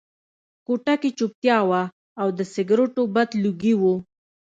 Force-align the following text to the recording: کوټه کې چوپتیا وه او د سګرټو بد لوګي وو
کوټه 0.65 0.93
کې 1.01 1.09
چوپتیا 1.17 1.57
وه 1.69 1.81
او 2.21 2.27
د 2.37 2.39
سګرټو 2.53 3.03
بد 3.15 3.29
لوګي 3.43 3.73
وو 3.81 3.95